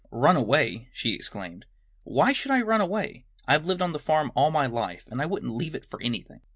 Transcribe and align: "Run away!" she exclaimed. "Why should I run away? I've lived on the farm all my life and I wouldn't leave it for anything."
"Run 0.09 0.35
away!" 0.35 0.87
she 0.91 1.13
exclaimed. 1.13 1.65
"Why 2.05 2.33
should 2.33 2.49
I 2.49 2.63
run 2.63 2.81
away? 2.81 3.25
I've 3.47 3.67
lived 3.67 3.83
on 3.83 3.93
the 3.93 3.99
farm 3.99 4.31
all 4.33 4.49
my 4.49 4.65
life 4.65 5.05
and 5.11 5.21
I 5.21 5.27
wouldn't 5.27 5.55
leave 5.55 5.75
it 5.75 5.85
for 5.85 6.01
anything." 6.01 6.41